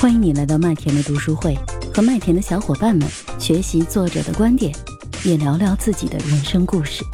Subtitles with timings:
[0.00, 1.54] 欢迎你来到麦田的读书会，
[1.94, 3.06] 和麦田的小伙伴们
[3.38, 4.74] 学习作者的观点，
[5.26, 7.04] 也聊聊自己的人生故事。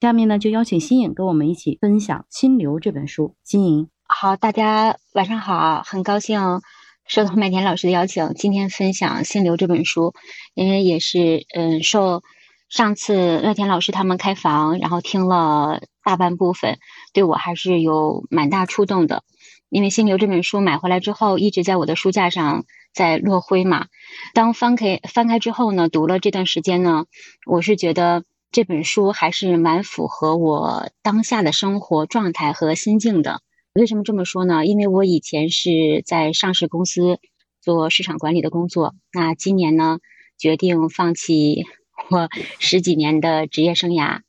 [0.00, 3.34] 下面呢，就邀请新颖跟我们一起分享《心流》这本书。
[3.44, 6.62] 新颖，好，大家晚上好，很高兴
[7.06, 10.14] 收到麦田老师的邀请，今天分享《心流》这本书，
[10.54, 12.22] 因为也是嗯，受
[12.70, 16.78] 上次麦田老师他们开房，然后听了大半部分，
[17.12, 19.24] 对我还是有蛮大触动的。
[19.72, 23.86] 因为《心流》这本书买回来之后，一直在我的书架上在落灰嘛。
[24.34, 27.06] 当翻开翻开之后呢，读了这段时间呢，
[27.46, 28.24] 我是觉得。
[28.54, 33.40] 这本书还是蛮符合我当下的生活状态和心境的。
[33.72, 34.66] 为什么这么说呢？
[34.66, 37.18] 因为我以前是在上市公司
[37.62, 40.00] 做市场管理的工作，那今年呢，
[40.36, 41.64] 决定放弃
[42.10, 44.20] 我十几年的职业生涯，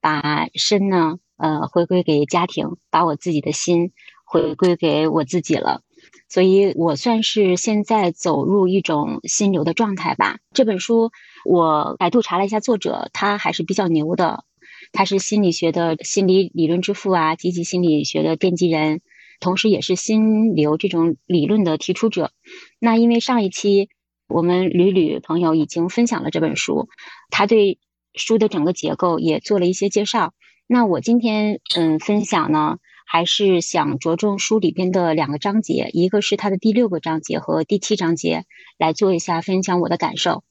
[0.00, 3.92] 把身呢，呃，回归给家庭，把我自己的心
[4.26, 5.80] 回归给我自己了。
[6.28, 10.38] 所以我算是现在走入一种心流的状态吧。
[10.52, 11.12] 这本书
[11.44, 14.44] 我百度查了一下作者，他还是比较牛的，
[14.92, 19.00] 他是心理学的心理理论之父啊，积极心理学的奠基人，
[19.38, 22.32] 同时也是心流这种理论的提出者。
[22.80, 23.88] 那因为上一期
[24.28, 26.88] 我们屡屡朋友已经分享了这本书，
[27.30, 27.78] 他对
[28.14, 30.34] 书的整个结构也做了一些介绍。
[30.66, 32.78] 那我今天嗯分享呢。
[33.08, 38.44] 还是想着重书里边的两个章节，一个是它的第六个章节和第七章节，
[38.78, 40.42] 来做一下分享我的感受。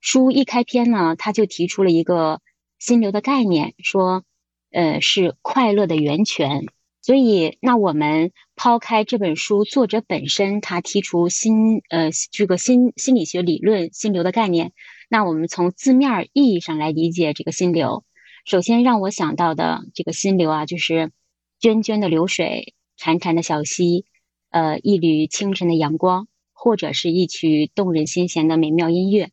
[0.00, 2.40] 书一开篇呢，他就提出了一个
[2.80, 4.24] 心流的概念，说，
[4.72, 6.66] 呃，是快乐的源泉。
[7.00, 14.72] 所以，那我们抛开这本书作者本身他提出心，呃，这个心心理学理论心流的概念，
[15.08, 18.04] 那我们从字面意义上来理解这个心流。
[18.44, 21.12] 首先让我想到的这个心流啊，就是。
[21.60, 24.06] 涓涓的流水，潺潺的小溪，
[24.48, 29.30] 呃，一缕清晨的阳光，或者是一曲动人心弦的美妙音乐，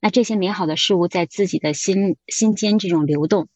[0.00, 3.48] 那这些美好的事物在自己的心心间这种流动，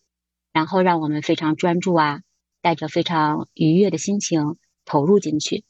[0.52, 2.22] 然后让我们非常专注啊，
[2.62, 5.62] 带着非常愉悦的心情投入进去。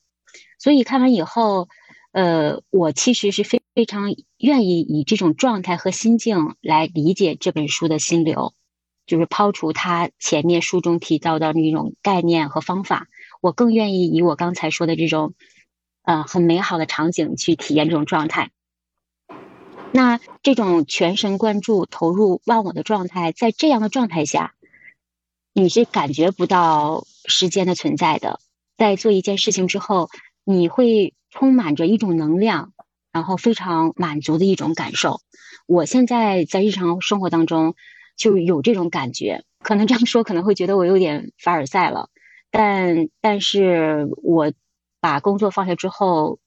[0.59, 1.69] 所以看完以后，
[2.13, 8.55] 呃，我其实是非非常愿意以这种状态和心境来理解这本书的心流。
[9.07, 13.09] 就是抛除他前面书中提到的那种概念和方法，
[13.41, 15.35] 我更愿意以我刚才说的这种，
[16.03, 18.51] 呃，很美好的场景去体验这种状态。
[19.93, 24.55] 那这种全神贯注、投入忘我的状态，在这样的状态下，
[25.53, 28.39] 你是感觉不到时间的存在的。
[28.77, 30.09] 在做一件事情之后，
[30.45, 32.73] 你会充满着一种能量，
[33.11, 35.21] 然后非常满足的一种感受。
[35.67, 37.75] 我现在在日常生活当中。
[38.21, 42.11] 就有这种感觉，可能这样说可能会觉得我有点凡尔赛了，
[42.51, 44.53] 但但是我
[45.01, 46.39] 把工作放下之后，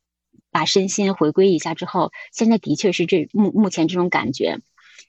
[0.52, 4.60] 把身心回归一下之后，现在的确是这目目前这种感觉。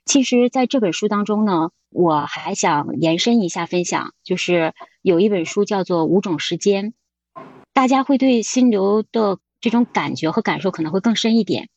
[0.07, 6.95] 其实，在这本书当中呢，我还想延伸一下分享，就是有一本书叫做《五种时间》，
[7.75, 11.69] 大家会对心流的这种感觉和感受可能会更深一点。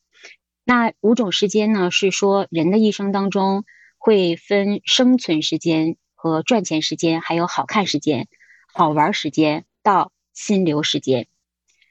[0.64, 3.64] 那五种时间呢，是说人的一生当中。
[4.08, 8.26] 会分生存时间和赚钱时间，还有好看时间、
[8.72, 11.26] 好玩时间到心流时间。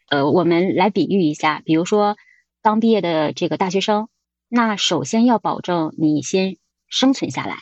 [0.09, 2.17] 呃，我们来比喻一下，比如说
[2.63, 4.09] 刚毕业的这个大学生，
[4.47, 6.57] 那首先要保证你先
[6.87, 7.57] 生存下来，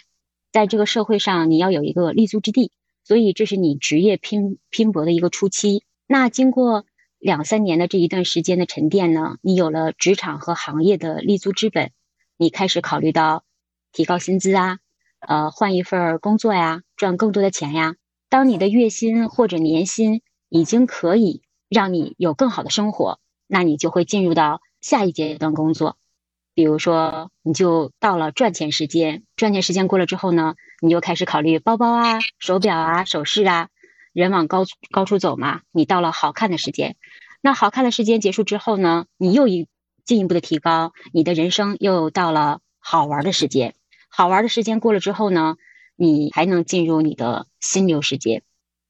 [0.53, 2.71] 在这个社会上你要有一个立足之地，
[3.03, 5.83] 所以这是你职业拼拼搏的一个初期。
[6.07, 6.85] 那经过
[7.19, 11.91] 两三年的这一段时间的沉淀呢，你有了职场和行业的立足之本，
[12.37, 13.43] 你开始考虑到。
[13.95, 14.79] 提高薪资啊，
[15.21, 17.95] 呃，换一份工作呀，赚更多的钱呀。
[18.27, 25.95] 当你的月薪或者年薪已经可以让你有更好的生活，那你就会进入到下一阶段工作。
[26.53, 33.69] 比如说，你就到了赚钱时间，赚钱时间过了之后呢，你就开始考虑包包啊、手表啊、首饰啊。
[34.11, 36.97] 人往高高处走嘛，你到了好看的时间。
[37.39, 39.69] 那好看的时间结束之后呢，你又一
[40.03, 43.73] 进一步的提高，你的人生又到了好玩的时间。
[44.17, 45.57] 好玩的时间过了之后呢，
[45.97, 48.43] 你还能进入你的心流时间。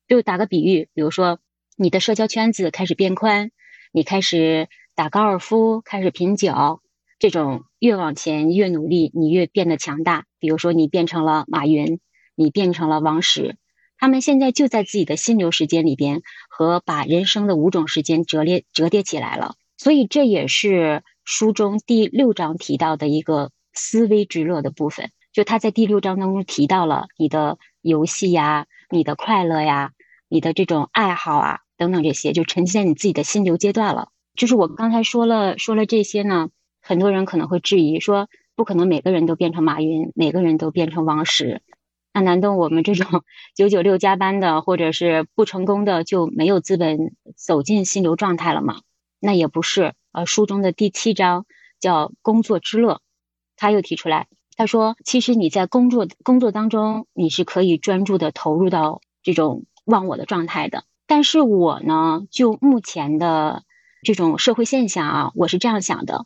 [0.07, 1.39] 就打个比喻，比如说
[1.75, 3.49] 你的社交圈子开始变宽，
[3.91, 6.79] 你开始打高尔夫，开始品酒，
[7.17, 10.25] 这种越往前越努力，你越变得强大。
[10.37, 11.99] 比如说你变成了马云，
[12.35, 13.57] 你变成了王石，
[13.97, 16.21] 他们现在就在自己的心流时间里边，
[16.51, 19.55] 和把人生的五种时间折叠折叠起来了。
[19.75, 23.49] 所以这也是书中第六章提到的一个。
[23.75, 29.91] 思维之乐的部分，就他在第六章当中提到了你的游戏呀、你的快乐呀、
[30.27, 34.09] 你的这种爱好啊等等这些，就沉浸在你自己的心流阶段了。
[34.35, 36.49] 就是我刚才说了说了这些呢，
[36.81, 41.61] 很多人可能会质疑说，不可能每个人都变成马云，每个人都变成王石。
[42.13, 43.23] 那难道我们这种
[43.55, 48.81] 九九六加班的，或者是不成功的，就没有资本走进心流状态了吗？
[49.19, 49.93] 那也不是。
[50.13, 51.45] 呃，书中的第七章
[51.81, 53.01] 叫“工作之乐”，
[53.55, 60.83] 他又提出来，他说：“其实你在工作工作当中，你是可以专注的投入到这种忘我的状态的。
[61.07, 63.63] 但是我呢，就目前的
[64.01, 66.25] 这种社会现象啊，我是这样想的：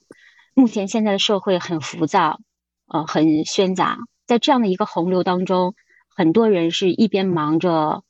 [0.53, 2.39] 目前现在的社会很浮躁，
[2.87, 5.73] 呃，很喧杂。”在这样的一个洪流当中，
[6.15, 8.03] 很多人是一边忙着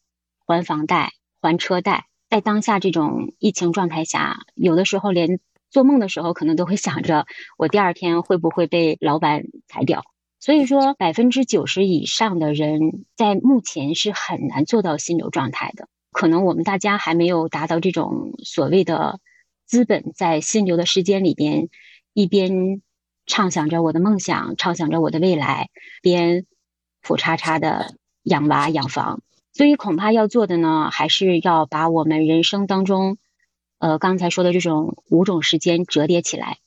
[0.45, 5.39] 还房贷、还车贷，在当下这种疫情状态下，有的时候连
[5.69, 7.25] 做梦的时候可能都会想着
[7.57, 10.03] 我第二天会不会被老板裁掉。
[10.39, 15.87] 所以说，百分之九十以上的人在目前是很难做到心流状态的。
[16.11, 19.19] 可能我们大家还没有达到这种所谓的
[19.65, 21.69] 资本在心流的时间里边
[22.13, 22.81] 一边。
[23.31, 25.69] 畅想着我的梦想，畅想着我的未来，
[26.01, 26.47] 边
[27.07, 27.93] 苦叉叉的
[28.23, 29.21] 养娃养房，
[29.53, 33.19] 所以恐怕要做的呢，还是要把我们人生当中，
[33.79, 36.59] 呃，刚才说的这种五种时间折叠起来，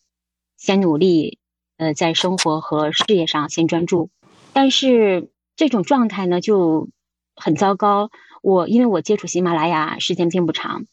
[0.56, 1.38] 先努力，
[1.76, 4.10] 呃，在生活和事业上先专注。
[4.52, 6.88] 但是这种状态呢，就
[7.36, 8.10] 很糟糕。
[8.42, 10.86] 我因为我接触喜马拉雅时间并不长，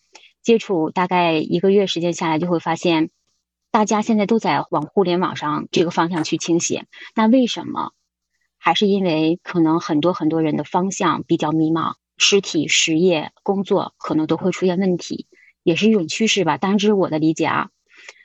[0.44, 3.10] 接触大概一个月时间下来，就会发现。
[3.72, 7.92] 大家现在都在往互联网上这个方向去倾斜，那为什么？
[8.58, 15.28] 还是因为可能很多很多人的方向比较迷茫，实体实业工作可能都会出现问题，
[15.64, 16.58] 也是一种趋势吧。
[16.58, 17.70] 当然这是我的理解啊。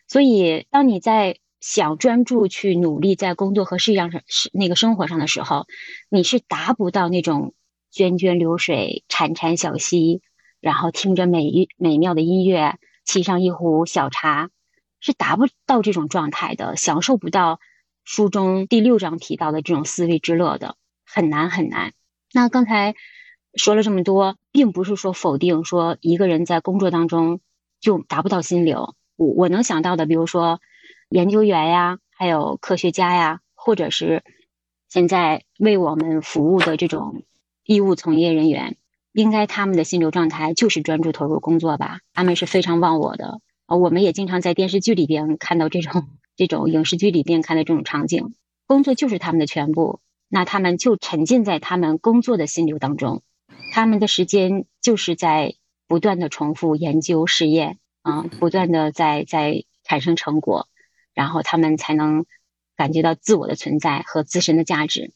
[0.08, 5.66] 所以，当你在想专注去努力在工作和事业上是那个生活上的时候，
[6.08, 7.54] 你是达不到那种
[7.92, 10.20] 涓涓流水、潺潺小溪，
[10.60, 14.50] 然后听着美美妙的音乐，沏上一壶小茶。
[15.06, 17.60] 是达不到这种状态的，享受不到
[18.04, 21.92] 书中第六章提到的这种思维之乐的，很难很难。
[22.32, 22.94] 那刚才
[23.56, 27.40] 说了这么多，并不是说否定说一个人在工作当中
[27.80, 28.94] 就达不到心流。
[29.16, 30.60] 我我能想到的，比如说
[31.08, 34.24] 研究员呀，还有科学家呀，或者是
[34.88, 37.22] 现在为我们服务的这种
[37.64, 38.76] 医务从业人员，
[39.12, 42.00] 应该他们的心流状态就是专注投入工作吧？
[42.12, 43.40] 他们是非常忘我的。
[43.66, 48.34] 啊，我们也经常在电视剧里边看到这种这种影视剧里边看到这种场景，
[48.66, 53.22] 工作就是他们的全部，那他们就沉浸在他们工作的心流当中，
[53.74, 55.56] 他们的时间就是在
[55.88, 60.68] 不断的重复研究试验啊，不断的在在产生成果，
[61.12, 62.24] 然后他们才能
[62.76, 65.12] 感觉到自我的存在和自身的价值，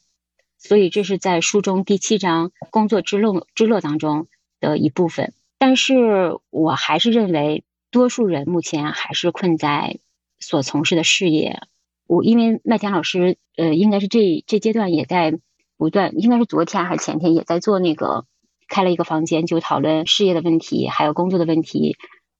[0.59, 4.27] 所以这是在书中第七章工作之乐之乐当中
[4.59, 7.63] 的一部分，但是我还是认为。
[7.91, 9.99] 多数人目前还是困在
[10.39, 11.63] 所从事的事业。
[12.07, 15.39] 我因为麦田老师，呃，应该是这这阶段也在
[15.79, 18.27] 不断，应该是昨天还是前天也在做那个
[18.69, 21.97] 开了一个房间，就讨论事业的问题，还有工作的问题，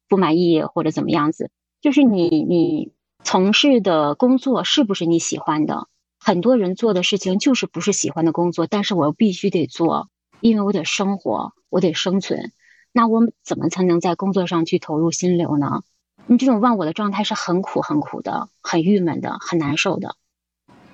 [0.09, 1.51] 不满意或者怎么样子。
[1.81, 2.93] 就是你你
[3.25, 5.89] 从事的工作是不是你喜欢的？
[6.21, 10.11] 很多人做的事情就是不是喜欢的工作，但是我必须得做，
[10.41, 12.53] 因为我得生活，我得生存。
[12.93, 15.83] 那我怎么才能在工作上去投入心流呢？
[16.27, 20.17] 你这种忘我的状态是很苦、很苦的，很郁闷的，很难受的。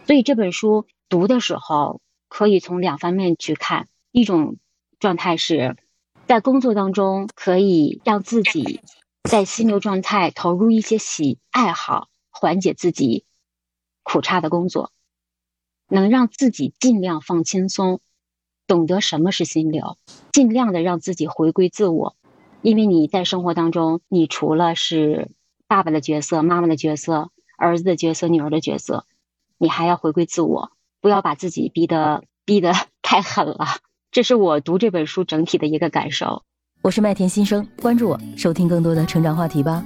[0.06, 4.56] 所以这本书读的时候，可以从两方面去看：一种
[5.04, 5.76] 状态是
[6.26, 8.80] 在工作当中可以让自己
[9.24, 13.26] 在心流状态投入一些喜爱好，缓解自己
[14.02, 14.92] 苦差的工作，
[15.88, 18.00] 能让自己尽量放轻松。
[18.66, 19.98] 懂得什么是心流，
[20.32, 22.16] 尽量的让自己回归自我，
[22.62, 25.30] 因为你在生活当中，你除了是
[25.66, 29.04] 爸爸的角色、妈妈的角色、儿子的角色、女儿的角色，
[29.58, 33.66] 你还要回归自我，不要把自己逼得逼得太狠了。
[34.14, 36.44] 这是我读这本书整体的一个感受。
[36.82, 39.84] 我是麦田新生，关注我，收听更多的成长话题吧。